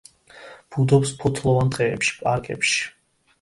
ბუდობს 0.75 1.11
ფოთლოვან 1.19 1.69
ტყეებში, 1.75 2.17
პარკებში. 2.23 2.81